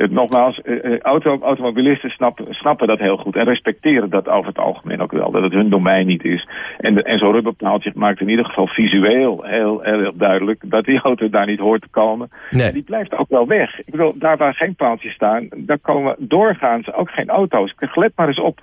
nogmaals, 0.08 0.60
auto, 1.02 1.38
automobilisten 1.42 2.10
snappen, 2.10 2.54
snappen 2.54 2.86
dat 2.86 2.98
heel 2.98 3.16
goed 3.16 3.36
en 3.36 3.44
respecteren 3.44 4.10
dat 4.10 4.28
over 4.28 4.48
het 4.48 4.58
algemeen 4.58 5.00
ook 5.00 5.12
wel, 5.12 5.30
dat 5.30 5.42
het 5.42 5.52
hun 5.52 5.70
domein 5.70 6.06
niet 6.06 6.24
is. 6.24 6.48
En, 6.78 7.02
en 7.04 7.18
zo'n 7.18 7.32
rubberpaaltje 7.32 7.92
maakt 7.94 8.20
in 8.20 8.28
ieder 8.28 8.44
geval 8.44 8.66
visueel 8.66 9.42
heel, 9.42 9.80
heel 9.82 10.12
duidelijk 10.14 10.62
dat 10.66 10.84
die 10.84 11.00
auto 11.00 11.28
daar 11.28 11.46
niet 11.46 11.58
hoort 11.58 11.82
te 11.82 11.88
komen. 11.90 12.30
Nee. 12.50 12.72
Die 12.72 12.82
blijft 12.82 13.16
ook 13.16 13.28
wel 13.28 13.46
weg. 13.46 13.78
Ik 13.78 13.90
bedoel, 13.90 14.12
daar 14.16 14.36
waar 14.36 14.54
geen 14.54 14.74
paaltjes 14.74 15.14
staan, 15.14 15.48
daar 15.56 15.78
komen 15.78 16.14
doorgaans 16.18 16.92
ook 16.92 17.10
geen 17.10 17.28
auto's. 17.28 17.74
Let 17.94 18.12
maar 18.16 18.28
eens 18.28 18.40
op. 18.40 18.60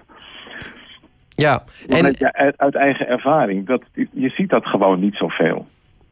Ja, 1.35 1.63
en... 1.87 2.05
Uit, 2.31 2.57
uit 2.57 2.75
eigen 2.75 3.07
ervaring, 3.07 3.65
dat, 3.65 3.81
je 3.93 4.29
ziet 4.29 4.49
dat 4.49 4.65
gewoon 4.65 4.99
niet 4.99 5.15
zoveel. 5.15 5.65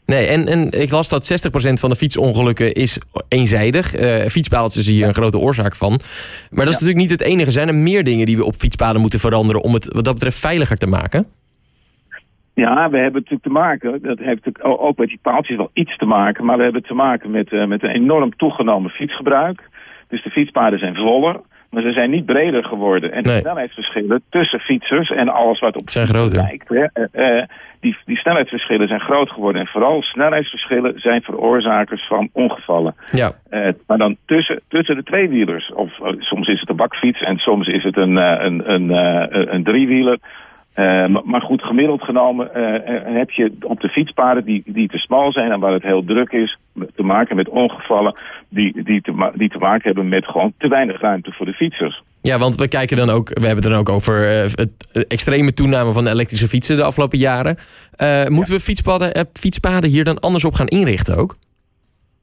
Nee, 0.05 0.27
en, 0.27 0.47
en 0.47 0.81
ik 0.81 0.91
las 0.91 1.09
dat 1.09 1.49
60% 1.69 1.73
van 1.73 1.89
de 1.89 1.95
fietsongelukken 1.95 2.73
is 2.73 2.99
eenzijdig. 3.27 3.99
Uh, 3.99 4.25
fietspaaltjes 4.25 4.87
is 4.87 4.93
hier 4.93 5.07
een 5.07 5.13
grote 5.13 5.37
oorzaak 5.37 5.75
van. 5.75 5.89
Maar 5.89 6.65
dat 6.65 6.73
is 6.73 6.79
ja. 6.79 6.85
natuurlijk 6.85 6.97
niet 6.97 7.19
het 7.19 7.21
enige. 7.21 7.51
Zijn 7.51 7.67
er 7.67 7.75
meer 7.75 8.03
dingen 8.03 8.25
die 8.25 8.37
we 8.37 8.45
op 8.45 8.55
fietspaden 8.55 9.01
moeten 9.01 9.19
veranderen... 9.19 9.61
om 9.61 9.73
het 9.73 9.93
wat 9.93 10.03
dat 10.03 10.13
betreft 10.13 10.39
veiliger 10.39 10.77
te 10.77 10.87
maken? 10.87 11.25
Ja, 12.53 12.89
we 12.89 12.97
hebben 12.97 13.21
natuurlijk 13.21 13.43
te 13.43 13.49
maken, 13.49 14.01
dat 14.01 14.17
heeft 14.17 14.45
natuurlijk 14.45 14.81
ook 14.81 14.97
met 14.97 15.07
die 15.07 15.19
paaltjes 15.21 15.57
wel 15.57 15.69
iets 15.73 15.97
te 15.97 16.05
maken... 16.05 16.45
maar 16.45 16.57
we 16.57 16.63
hebben 16.63 16.83
te 16.83 16.93
maken 16.93 17.31
met, 17.31 17.51
uh, 17.51 17.65
met 17.65 17.83
een 17.83 17.89
enorm 17.89 18.35
toegenomen 18.35 18.89
fietsgebruik. 18.89 19.69
Dus 20.07 20.23
de 20.23 20.29
fietspaden 20.29 20.79
zijn 20.79 20.95
voller... 20.95 21.41
Maar 21.75 21.83
ze 21.83 21.91
zijn 21.91 22.09
niet 22.09 22.25
breder 22.25 22.63
geworden. 22.63 23.11
En 23.11 23.23
de 23.23 23.29
nee. 23.29 23.39
snelheidsverschillen 23.39 24.21
tussen 24.29 24.59
fietsers 24.59 25.09
en 25.09 25.29
alles 25.29 25.59
wat 25.59 25.75
op 25.75 25.89
zijn 25.89 26.07
groter. 26.07 26.37
lijkt. 26.37 26.69
Hè, 26.69 26.85
uh, 27.37 27.43
die, 27.79 27.97
die 28.05 28.17
snelheidsverschillen 28.17 28.87
zijn 28.87 28.99
groot 28.99 29.29
geworden. 29.29 29.61
En 29.61 29.67
vooral 29.67 30.01
snelheidsverschillen 30.01 30.99
zijn 30.99 31.21
veroorzakers 31.21 32.07
van 32.07 32.29
ongevallen. 32.31 32.95
Ja. 33.11 33.31
Uh, 33.51 33.67
maar 33.87 33.97
dan 33.97 34.15
tussen, 34.25 34.61
tussen 34.67 34.95
de 34.95 35.03
tweewielers. 35.03 35.73
Of 35.73 35.99
uh, 35.99 36.07
soms 36.19 36.47
is 36.47 36.59
het 36.59 36.69
een 36.69 36.75
bakfiets 36.75 37.21
en 37.21 37.37
soms 37.37 37.67
is 37.67 37.83
het 37.83 37.97
een, 37.97 38.15
een, 38.15 38.73
een, 38.73 38.89
een, 38.89 39.53
een 39.53 39.63
driewieler. 39.63 40.17
Uh, 40.75 41.17
maar 41.23 41.41
goed, 41.41 41.63
gemiddeld 41.63 42.01
genomen 42.01 42.49
uh, 42.55 43.17
heb 43.17 43.31
je 43.31 43.51
op 43.61 43.79
de 43.79 43.89
fietspaden 43.89 44.45
die, 44.45 44.63
die 44.65 44.87
te 44.87 44.97
smal 44.97 45.31
zijn 45.31 45.51
en 45.51 45.59
waar 45.59 45.73
het 45.73 45.83
heel 45.83 46.03
druk 46.03 46.31
is, 46.31 46.57
te 46.95 47.03
maken 47.03 47.35
met 47.35 47.49
ongevallen 47.49 48.15
die, 48.49 48.83
die, 48.83 49.01
te, 49.01 49.31
die 49.35 49.49
te 49.49 49.57
maken 49.57 49.83
hebben 49.83 50.09
met 50.09 50.25
gewoon 50.25 50.53
te 50.57 50.67
weinig 50.67 51.01
ruimte 51.01 51.31
voor 51.31 51.45
de 51.45 51.53
fietsers. 51.53 52.01
Ja, 52.21 52.37
want 52.37 52.55
we 52.55 52.67
kijken 52.67 52.97
dan 52.97 53.09
ook, 53.09 53.27
we 53.27 53.45
hebben 53.45 53.63
het 53.63 53.71
dan 53.71 53.79
ook 53.79 53.89
over 53.89 54.43
uh, 54.43 54.51
het 54.51 55.05
extreme 55.07 55.53
toename 55.53 55.93
van 55.93 56.03
de 56.03 56.09
elektrische 56.09 56.47
fietsen 56.47 56.77
de 56.77 56.83
afgelopen 56.83 57.17
jaren. 57.17 57.57
moeten 58.27 58.53
we 58.53 58.59
fietspaden, 58.59 59.27
fietspaden 59.33 59.89
hier 59.89 60.03
dan 60.03 60.19
anders 60.19 60.45
op 60.45 60.53
gaan 60.53 60.67
inrichten 60.67 61.17
ook? 61.17 61.35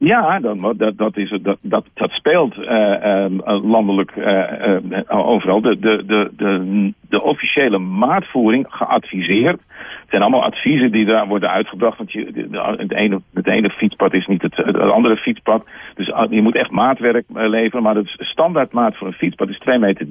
Ja, 0.05 0.39
dat, 0.41 0.79
dat, 0.79 0.99
dat, 0.99 1.17
is, 1.17 1.39
dat, 1.43 1.59
dat, 1.61 1.85
dat 1.95 2.11
speelt 2.11 2.57
uh, 2.57 2.67
uh, 2.67 3.71
landelijk 3.71 4.13
uh, 4.17 5.03
overal. 5.09 5.61
De, 5.61 5.79
de, 5.79 6.03
de, 6.07 6.31
de, 6.37 6.93
de 7.13 7.23
officiële 7.23 7.79
maatvoering 7.79 8.67
geadviseerd. 8.69 9.61
Het 10.01 10.11
zijn 10.11 10.23
allemaal 10.23 10.45
adviezen 10.45 10.93
die 10.93 11.05
daar 11.05 11.27
worden 11.27 11.51
uitgebracht. 11.51 11.99
Want 11.99 12.13
je, 12.13 12.49
het, 12.77 12.93
ene, 12.93 13.21
het 13.35 13.47
ene 13.47 13.71
fietspad 13.71 14.15
is 14.15 14.27
niet 14.27 14.43
het, 14.43 14.57
het 14.57 14.77
andere 14.77 15.17
fietspad. 15.17 15.65
Dus 15.95 16.07
je 16.31 16.43
moet 16.43 16.55
echt 16.55 16.71
maatwerk 16.71 17.25
leveren. 17.29 17.83
Maar 17.83 17.95
de 17.95 18.15
standaardmaat 18.19 18.97
voor 18.97 19.07
een 19.07 19.13
fietspad 19.13 19.49
is 19.49 19.61
2,30 19.71 19.79
meter. 19.79 20.07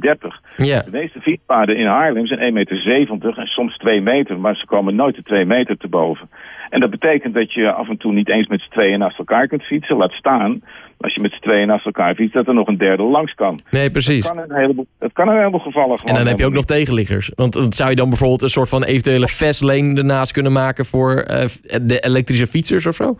Yeah. 0.58 0.84
De 0.86 0.92
meeste 0.92 1.22
fietspaden 1.22 1.78
in 1.78 1.86
Haarlem 1.86 2.28
zijn 2.28 2.40
1,70 2.40 2.54
meter 2.54 3.38
en 3.38 3.48
soms 3.48 3.78
2 3.78 4.02
meter. 4.02 4.40
Maar 4.40 4.56
ze 4.56 4.66
komen 4.66 4.96
nooit 4.96 5.16
de 5.16 5.24
2 5.24 5.46
meter 5.46 5.78
te 5.78 5.88
boven. 5.88 6.30
En 6.70 6.80
dat 6.80 6.90
betekent 6.90 7.34
dat 7.34 7.54
je 7.54 7.72
af 7.72 7.90
en 7.90 7.98
toe 7.98 8.14
niet 8.14 8.30
eens 8.30 8.48
met 8.48 8.62
z'n 8.62 8.72
tweeën 8.72 9.00
naast 9.00 9.18
elkaar 9.18 9.48
kunt 9.48 9.64
fietsen. 9.64 9.98
Laat 9.98 10.12
staan, 10.12 10.62
als 11.02 11.14
je 11.14 11.22
met 11.22 11.32
z'n 11.32 11.40
tweeën 11.40 11.68
naast 11.68 11.86
elkaar 11.86 12.16
fietst, 12.16 12.34
dat 12.34 12.48
er 12.48 12.54
nog 12.54 12.68
een 12.68 12.78
derde 12.78 13.04
langs 13.04 13.34
kan. 13.34 13.60
Nee, 13.72 13.92
precies. 13.92 14.24
Dat 14.24 14.36
kan 14.36 14.44
een 14.50 14.56
heleboel, 14.56 14.88
dat 15.00 15.14
kan 15.14 15.28
een 15.28 15.38
heleboel 15.38 15.60
gevallen 15.60 15.98
En 16.06 16.14
dan 16.14 16.28
heb 16.28 16.38
je 16.38 16.46
ook 16.46 16.54
nog 16.54 16.66
tegenliggers. 16.66 17.32
Want 17.36 17.66
zou 17.70 17.90
je 17.90 17.96
dan 17.96 18.10
bijvoorbeeld 18.10 18.42
een 18.42 18.50
soort 18.50 18.70
van 18.70 18.84
eventuele 18.84 19.28
fastlane 19.28 19.98
ernaast 19.98 20.32
kunnen 20.32 20.52
maken 20.52 20.86
voor 20.86 21.12
uh, 21.12 21.46
de 21.82 22.00
elektrische 22.00 22.48
fietsers 22.48 22.86
of 22.86 22.96
zo? 22.96 23.18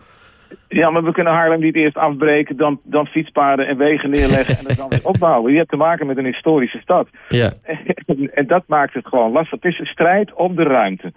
Ja, 0.68 0.90
maar 0.90 1.04
we 1.04 1.12
kunnen 1.12 1.32
Haarlem 1.32 1.60
niet 1.60 1.74
eerst 1.74 1.96
afbreken, 1.96 2.56
dan, 2.56 2.80
dan 2.84 3.06
fietspaden 3.06 3.66
en 3.66 3.76
wegen 3.76 4.10
neerleggen 4.10 4.68
en 4.68 4.76
dan 4.76 4.88
weer 4.88 5.06
opbouwen. 5.12 5.52
Je 5.52 5.58
hebt 5.58 5.70
te 5.70 5.76
maken 5.76 6.06
met 6.06 6.16
een 6.18 6.24
historische 6.24 6.78
stad. 6.78 7.08
Ja. 7.28 7.52
En, 8.06 8.34
en 8.34 8.46
dat 8.46 8.62
maakt 8.66 8.94
het 8.94 9.06
gewoon 9.06 9.32
lastig. 9.32 9.60
Het 9.62 9.72
is 9.72 9.78
een 9.78 9.86
strijd 9.86 10.32
om 10.32 10.56
de 10.56 10.62
ruimte. 10.62 11.12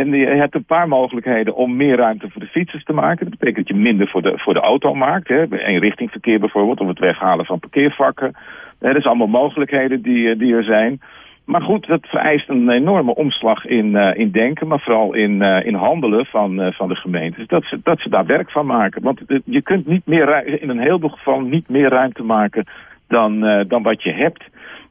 En 0.00 0.10
je 0.10 0.26
hebt 0.26 0.54
een 0.54 0.64
paar 0.64 0.88
mogelijkheden 0.88 1.54
om 1.54 1.76
meer 1.76 1.96
ruimte 1.96 2.30
voor 2.30 2.40
de 2.40 2.46
fietsers 2.46 2.84
te 2.84 2.92
maken. 2.92 3.30
Dat 3.30 3.38
betekent 3.38 3.66
dat 3.66 3.76
je 3.76 3.82
minder 3.82 4.08
voor 4.08 4.22
de, 4.22 4.32
voor 4.36 4.54
de 4.54 4.60
auto 4.60 4.94
maakt. 4.94 5.28
Hè. 5.28 5.58
Eenrichtingverkeer 5.58 6.40
bijvoorbeeld, 6.40 6.80
of 6.80 6.88
het 6.88 6.98
weghalen 6.98 7.44
van 7.44 7.58
parkeervakken. 7.58 8.32
Dat 8.78 8.90
zijn 8.90 9.04
allemaal 9.04 9.26
mogelijkheden 9.26 10.02
die, 10.02 10.30
eh, 10.30 10.38
die 10.38 10.54
er 10.54 10.64
zijn. 10.64 11.00
Maar 11.44 11.62
goed, 11.62 11.86
dat 11.86 12.06
vereist 12.06 12.48
een 12.48 12.70
enorme 12.70 13.14
omslag 13.14 13.66
in, 13.66 13.86
uh, 13.86 14.10
in 14.14 14.30
denken, 14.30 14.66
maar 14.66 14.80
vooral 14.80 15.14
in, 15.14 15.42
uh, 15.42 15.66
in 15.66 15.74
handelen 15.74 16.26
van, 16.26 16.72
van 16.72 16.88
de 16.88 16.96
gemeentes. 16.96 17.46
Dat 17.46 17.64
ze, 17.64 17.80
dat 17.82 18.00
ze 18.00 18.08
daar 18.08 18.26
werk 18.26 18.50
van 18.50 18.66
maken. 18.66 19.02
Want 19.02 19.20
je 19.44 19.62
kunt 19.62 19.86
niet 19.86 20.06
meer, 20.06 20.46
in 20.62 20.68
een 20.68 20.78
heleboel 20.78 21.10
gevallen 21.10 21.48
niet 21.48 21.68
meer 21.68 21.88
ruimte 21.88 22.22
maken 22.22 22.64
dan, 23.08 23.64
dan 23.68 23.82
wat 23.82 24.02
je 24.02 24.12
hebt. 24.12 24.44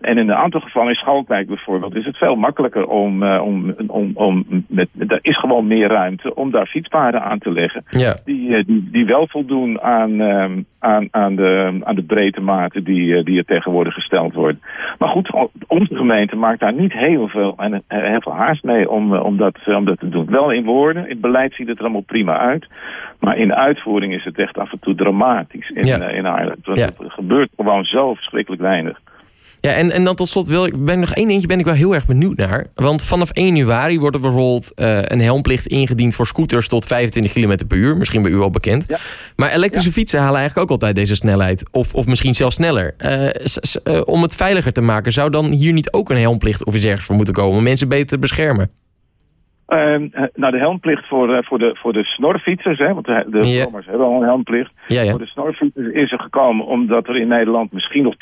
En 0.03 0.17
in 0.17 0.29
een 0.29 0.35
aantal 0.35 0.61
gevallen 0.61 0.89
in 0.89 0.95
Schalkwijk 0.95 1.47
bijvoorbeeld 1.47 1.95
is 1.95 2.05
het 2.05 2.17
veel 2.17 2.35
makkelijker 2.35 2.87
om, 2.87 3.23
uh, 3.23 3.41
om, 3.45 3.73
om, 3.87 4.11
om 4.13 4.45
met, 4.67 4.89
er 5.07 5.19
is 5.21 5.39
gewoon 5.39 5.67
meer 5.67 5.87
ruimte 5.87 6.35
om 6.35 6.51
daar 6.51 6.65
fietspaden 6.65 7.21
aan 7.21 7.39
te 7.39 7.51
leggen. 7.51 7.83
Ja. 7.89 8.17
Die, 8.25 8.49
uh, 8.49 8.63
die, 8.65 8.89
die 8.91 9.05
wel 9.05 9.27
voldoen 9.27 9.81
aan, 9.81 10.11
uh, 10.11 10.45
aan, 10.79 11.07
aan, 11.11 11.35
de, 11.35 11.79
aan 11.83 11.95
de 11.95 12.03
breedte 12.03 12.41
maten 12.41 12.83
die, 12.83 13.23
die 13.23 13.37
er 13.37 13.45
tegenwoordig 13.45 13.93
gesteld 13.93 14.33
worden. 14.33 14.61
Maar 14.97 15.09
goed, 15.09 15.49
onze 15.67 15.95
gemeente 15.95 16.35
maakt 16.35 16.59
daar 16.59 16.73
niet 16.73 16.93
heel 16.93 17.27
veel, 17.27 17.53
en, 17.57 17.83
heel 17.87 18.21
veel 18.21 18.35
haast 18.35 18.63
mee 18.63 18.89
om, 18.89 19.15
om, 19.15 19.37
dat, 19.37 19.57
om 19.65 19.85
dat 19.85 19.99
te 19.99 20.09
doen. 20.09 20.25
Wel 20.29 20.51
in 20.51 20.63
woorden, 20.63 21.03
in 21.03 21.09
het 21.09 21.21
beleid 21.21 21.53
ziet 21.53 21.67
het 21.67 21.77
er 21.77 21.83
allemaal 21.83 22.01
prima 22.01 22.37
uit. 22.37 22.67
Maar 23.19 23.37
in 23.37 23.47
de 23.47 23.55
uitvoering 23.55 24.13
is 24.13 24.23
het 24.23 24.37
echt 24.37 24.57
af 24.57 24.71
en 24.71 24.79
toe 24.79 24.95
dramatisch 24.95 25.69
in, 25.69 25.85
ja. 25.85 26.07
in 26.07 26.25
Ireland. 26.25 26.65
Want 26.65 26.77
ja. 26.77 26.85
er 26.85 27.11
gebeurt 27.11 27.49
gewoon 27.55 27.83
zo 27.83 28.13
verschrikkelijk 28.13 28.61
weinig. 28.61 28.99
Ja, 29.65 29.71
en, 29.71 29.91
en 29.91 30.03
dan 30.03 30.15
tot 30.15 30.29
slot 30.29 30.47
wil 30.47 30.65
ik, 30.65 30.85
ben 30.85 30.99
nog 30.99 31.13
één 31.13 31.27
dingetje 31.27 31.47
ben 31.47 31.59
ik 31.59 31.65
wel 31.65 31.73
heel 31.73 31.93
erg 31.93 32.05
benieuwd 32.05 32.37
naar. 32.37 32.67
Want 32.75 33.03
vanaf 33.03 33.29
1 33.29 33.55
januari 33.55 33.99
wordt 33.99 34.15
er 34.15 34.21
bijvoorbeeld 34.21 34.71
uh, 34.75 34.97
een 35.01 35.21
helmplicht 35.21 35.67
ingediend 35.67 36.15
voor 36.15 36.27
scooters 36.27 36.67
tot 36.67 36.85
25 36.85 37.33
km 37.33 37.67
per 37.67 37.77
uur. 37.77 37.97
Misschien 37.97 38.21
bij 38.21 38.31
u 38.31 38.39
al 38.39 38.49
bekend. 38.49 38.85
Ja. 38.87 38.97
Maar 39.35 39.51
elektrische 39.51 39.89
ja. 39.89 39.95
fietsen 39.95 40.19
halen 40.19 40.39
eigenlijk 40.39 40.65
ook 40.65 40.71
altijd 40.71 40.95
deze 40.95 41.15
snelheid. 41.15 41.63
Of, 41.71 41.93
of 41.93 42.05
misschien 42.05 42.35
zelfs 42.35 42.55
sneller. 42.55 42.95
Uh, 42.97 43.29
uh, 43.83 44.01
om 44.05 44.21
het 44.21 44.35
veiliger 44.35 44.71
te 44.71 44.81
maken, 44.81 45.11
zou 45.11 45.29
dan 45.29 45.51
hier 45.51 45.73
niet 45.73 45.91
ook 45.91 46.09
een 46.09 46.17
helmplicht 46.17 46.65
of 46.65 46.75
iets 46.75 46.85
ergens 46.85 47.05
voor 47.05 47.15
moeten 47.15 47.33
komen? 47.33 47.57
Om 47.57 47.63
mensen 47.63 47.87
beter 47.87 48.07
te 48.07 48.19
beschermen? 48.19 48.69
Uh, 49.67 49.95
nou, 50.33 50.51
de 50.51 50.57
helmplicht 50.57 51.07
voor, 51.07 51.29
uh, 51.29 51.37
voor, 51.41 51.59
de, 51.59 51.75
voor 51.75 51.93
de 51.93 52.03
snorfietsers, 52.03 52.79
hè, 52.79 52.93
want 52.93 53.05
de, 53.05 53.25
de 53.29 53.69
hebben 53.85 54.07
al 54.07 54.15
een 54.15 54.27
helmplicht. 54.27 54.71
Voor 54.87 55.19
de 55.19 55.25
snorfietsers 55.25 55.87
is 55.93 56.11
er 56.11 56.19
gekomen 56.19 56.65
omdat 56.65 57.07
er 57.07 57.15
in 57.15 57.27
Nederland 57.27 57.71
misschien 57.71 58.03
nog 58.03 58.15
10% 58.15 58.17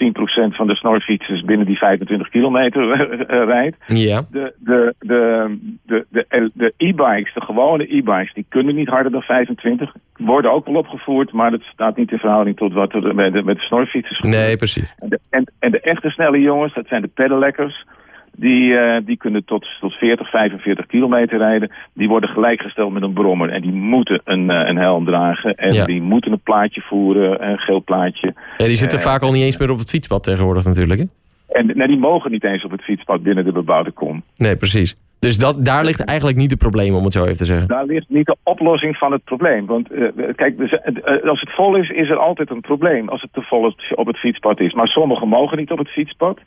van 0.56 0.68
de 0.68 0.76
snorfietsers 0.76 1.42
binnen 1.42 1.66
die 1.66 1.78
25 1.78 2.30
kilometer 2.30 2.92
eh, 2.92 3.44
rijdt. 3.46 3.78
Ja. 3.86 4.26
De, 4.32 4.54
de, 4.60 4.94
de, 5.00 5.58
de, 5.86 6.06
de, 6.10 6.52
de 6.54 6.74
e-bikes, 6.78 7.34
de 7.34 7.42
gewone 7.42 7.96
e-bikes, 7.96 8.34
die 8.34 8.46
kunnen 8.50 8.76
niet 8.76 8.90
harder 8.90 9.12
dan 9.12 9.22
25. 9.22 9.94
Worden 10.18 10.52
ook 10.52 10.66
wel 10.66 10.76
opgevoerd, 10.76 11.32
maar 11.32 11.52
dat 11.52 11.62
staat 11.62 11.98
niet 11.98 12.12
in 12.12 12.18
verhouding 12.18 12.58
tot 12.58 12.74
wat 12.74 12.94
er 12.94 13.16
met 13.16 13.34
de, 13.34 13.44
met 13.44 13.58
de 13.58 13.64
snorfietsers 13.64 14.20
gebeurt. 14.20 14.36
Nee, 14.36 14.56
precies. 14.56 14.96
En 15.00 15.10
de, 15.10 15.20
en, 15.30 15.52
en 15.60 15.72
de 15.72 15.80
echte 15.80 16.10
snelle 16.10 16.40
jongens, 16.40 16.74
dat 16.74 16.88
zijn 16.88 17.02
de 17.02 17.08
pedelekkers. 17.08 17.86
Die, 18.36 18.72
uh, 18.72 18.98
die 19.06 19.18
kunnen 19.18 19.46
tot, 19.46 19.68
tot 19.80 19.94
40, 19.94 20.30
45 20.30 20.86
kilometer 20.86 21.38
rijden. 21.38 21.72
Die 21.94 22.08
worden 22.08 22.30
gelijkgesteld 22.30 22.94
met 22.94 23.04
een 23.04 23.14
brommer. 23.14 23.50
En 23.50 23.62
die 23.62 23.72
moeten 23.72 24.22
een, 24.24 24.50
uh, 24.50 24.62
een 24.68 24.78
helm 24.78 25.06
dragen. 25.06 25.56
En 25.56 25.74
Ja. 25.74 25.86
die 25.86 26.02
moeten 26.02 26.32
een 26.32 26.40
plaatje 26.44 26.82
voeren, 26.82 27.50
een 27.50 27.58
geel 27.58 27.84
plaatje. 27.84 28.34
Ja, 28.58 28.66
die 28.66 28.76
zitten 28.76 29.00
Eh, 29.00 29.06
vaak 29.06 29.22
al 29.22 29.32
niet 29.32 29.44
eens 29.44 29.58
meer 29.58 29.70
op 29.72 29.78
het 29.80 29.90
fietspad 29.90 30.24
tegenwoordig 30.24 30.66
natuurlijk. 30.66 31.00
Hè? 31.00 31.06
En 31.60 31.72
nee, 31.76 31.88
die 31.88 31.98
mogen 31.98 32.32
niet 32.32 32.44
eens 32.44 32.64
op 32.64 32.72
het 32.72 32.82
fietspad 32.84 33.24
binnen 33.24 33.46
de 33.46 33.52
bebouwde 33.52 33.92
kom. 33.92 34.24
Nee, 34.38 34.56
precies. 34.56 34.96
Dus 35.20 35.38
dat, 35.38 35.66
daar 35.66 35.86
ligt 35.86 36.04
eigenlijk 36.06 36.38
niet 36.38 36.50
het 36.50 36.60
probleem, 36.60 36.96
om 36.96 37.04
het 37.04 37.14
zo 37.14 37.24
even 37.24 37.38
te 37.38 37.46
zeggen. 37.46 37.68
Daar 37.68 37.86
ligt 37.86 38.10
niet 38.10 38.26
de 38.26 38.36
oplossing 38.44 38.98
van 38.98 39.12
het 39.12 39.24
probleem. 39.24 39.66
Want 39.66 39.92
uh, 39.92 40.08
kijk, 40.36 40.58
dus, 40.58 40.72
uh, 40.72 41.30
als 41.30 41.40
het 41.40 41.52
vol 41.52 41.76
is, 41.76 41.90
is 41.90 42.10
er 42.10 42.18
altijd 42.18 42.50
een 42.50 42.62
probleem. 42.62 43.10
Als 43.10 43.22
het 43.22 43.34
te 43.34 43.42
vol 43.42 43.74
op 43.96 44.08
het 44.08 44.18
fietspad 44.18 44.60
is. 44.60 44.74
Maar 44.74 44.88
sommigen 44.88 45.28
mogen 45.28 45.58
niet 45.58 45.72
op 45.72 45.78
het 45.78 45.90
fietspad. 45.90 46.40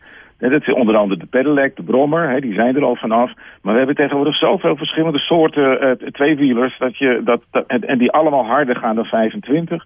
Dat 0.51 0.63
is 0.63 0.73
onder 0.75 0.97
andere 0.97 1.21
de 1.21 1.27
pedelec, 1.27 1.77
de 1.77 1.83
brommer, 1.83 2.29
hè, 2.29 2.41
die 2.41 2.55
zijn 2.55 2.77
er 2.77 2.85
al 2.85 2.97
vanaf. 2.97 3.33
Maar 3.63 3.73
we 3.73 3.79
hebben 3.79 3.97
tegenwoordig 3.97 4.37
zoveel 4.37 4.77
verschillende 4.77 5.19
soorten 5.19 5.85
uh, 5.85 5.91
tweewielers... 6.11 6.79
Dat 6.79 6.99
je, 6.99 7.21
dat, 7.25 7.43
en, 7.67 7.99
die 7.99 8.11
allemaal 8.11 8.45
harder 8.45 8.77
gaan 8.77 8.95
dan 8.95 9.05
25... 9.05 9.85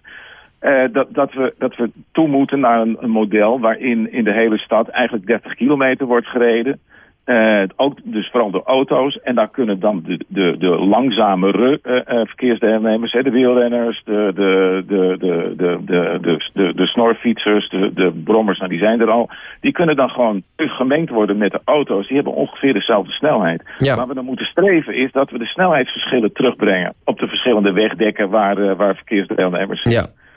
Uh, 0.61 0.83
dat, 0.91 1.07
dat, 1.09 1.33
we, 1.33 1.53
dat 1.57 1.75
we 1.75 1.91
toe 2.11 2.27
moeten 2.27 2.59
naar 2.59 2.81
een, 2.81 2.97
een 2.99 3.09
model 3.09 3.59
waarin 3.59 4.11
in 4.11 4.23
de 4.23 4.33
hele 4.33 4.57
stad 4.57 4.87
eigenlijk 4.87 5.25
30 5.25 5.55
kilometer 5.55 6.05
wordt 6.05 6.27
gereden. 6.27 6.79
Uh, 7.29 7.63
ook 7.75 7.97
dus 8.03 8.29
vooral 8.31 8.51
door 8.51 8.63
auto's. 8.65 9.19
En 9.19 9.35
daar 9.35 9.49
kunnen 9.49 9.79
dan 9.79 10.01
de, 10.05 10.25
de, 10.27 10.55
de 10.57 10.67
langzamere 10.67 11.79
uh, 11.83 11.93
uh, 11.93 12.01
verkeersdeelnemers, 12.25 13.11
hè, 13.11 13.23
de 13.23 13.29
wielrenners, 13.29 14.01
de, 14.05 14.31
de, 14.35 14.83
de, 14.87 15.15
de, 15.19 15.53
de, 15.55 15.79
de, 15.85 16.17
de, 16.21 16.49
de, 16.53 16.73
de 16.75 16.87
snorfietsers, 16.87 17.69
de, 17.69 17.93
de 17.93 18.21
brommers, 18.23 18.57
nou 18.57 18.69
die 18.69 18.79
zijn 18.79 19.01
er 19.01 19.09
al. 19.09 19.29
Die 19.61 19.71
kunnen 19.71 19.95
dan 19.95 20.09
gewoon 20.09 20.43
gemengd 20.55 21.09
worden 21.09 21.37
met 21.37 21.51
de 21.51 21.61
auto's. 21.65 22.07
Die 22.07 22.15
hebben 22.15 22.33
ongeveer 22.33 22.73
dezelfde 22.73 23.11
snelheid. 23.11 23.63
Ja. 23.77 23.95
Waar 23.95 24.07
we 24.07 24.13
dan 24.13 24.25
moeten 24.25 24.45
streven 24.45 24.95
is 24.95 25.11
dat 25.11 25.29
we 25.29 25.37
de 25.37 25.45
snelheidsverschillen 25.45 26.33
terugbrengen 26.33 26.93
op 27.05 27.19
de 27.19 27.27
verschillende 27.27 27.71
wegdekken 27.71 28.29
waar, 28.29 28.57
uh, 28.57 28.75
waar 28.75 28.95
verkeersdeelnemers 28.95 29.81
zitten. 29.81 30.01
Ja. 30.01 30.27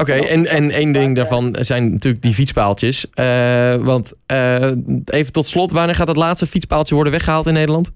Oké, 0.00 0.12
okay, 0.12 0.28
en, 0.28 0.46
en 0.46 0.70
één 0.70 0.92
ding 0.92 1.16
daarvan 1.16 1.56
zijn 1.58 1.90
natuurlijk 1.90 2.22
die 2.22 2.32
fietspaaltjes. 2.32 3.06
Uh, 3.14 3.74
want 3.74 4.12
uh, 4.32 4.70
even 5.04 5.32
tot 5.32 5.46
slot, 5.46 5.72
wanneer 5.72 5.94
gaat 5.94 6.08
het 6.08 6.16
laatste 6.16 6.46
fietspaaltje 6.46 6.94
worden 6.94 7.12
weggehaald 7.12 7.46
in 7.46 7.52
Nederland? 7.52 7.92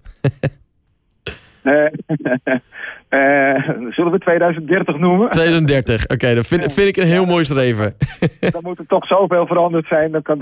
uh, 1.62 1.87
zullen 3.94 4.12
we 4.12 4.18
2030 4.18 4.99
noemen? 4.99 5.30
2030, 5.30 6.02
oké, 6.02 6.14
okay, 6.14 6.35
dat 6.35 6.47
vind, 6.47 6.73
vind, 6.73 6.88
ik 6.88 6.97
een 6.97 7.06
heel 7.06 7.25
mooi 7.25 7.44
streven. 7.44 7.94
dan 8.40 8.62
moet 8.62 8.78
er 8.78 8.87
toch 8.87 9.06
zoveel 9.06 9.47
veranderd 9.47 9.87
zijn, 9.87 10.11
dan 10.11 10.23
kan 10.23 10.38
dat 10.38 10.40